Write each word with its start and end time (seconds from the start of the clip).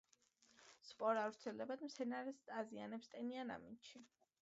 სპორა 0.91 1.27
ვრცელდება 1.27 1.79
და 1.83 1.91
მცენარეს 1.91 2.43
აზიანებს 2.65 3.15
ტენიან 3.15 3.57
ამინდში. 3.61 4.07